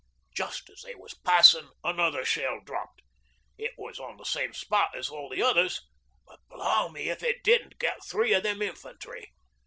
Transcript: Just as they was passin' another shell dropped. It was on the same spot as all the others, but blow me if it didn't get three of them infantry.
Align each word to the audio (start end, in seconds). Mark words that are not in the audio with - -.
Just 0.33 0.67
as 0.71 0.81
they 0.81 0.95
was 0.95 1.13
passin' 1.13 1.69
another 1.83 2.25
shell 2.25 2.59
dropped. 2.65 3.03
It 3.59 3.73
was 3.77 3.99
on 3.99 4.17
the 4.17 4.23
same 4.25 4.51
spot 4.51 4.95
as 4.97 5.09
all 5.09 5.29
the 5.29 5.43
others, 5.43 5.81
but 6.25 6.39
blow 6.49 6.89
me 6.89 7.09
if 7.09 7.21
it 7.21 7.43
didn't 7.43 7.77
get 7.77 8.03
three 8.03 8.33
of 8.33 8.41
them 8.41 8.63
infantry. 8.63 9.31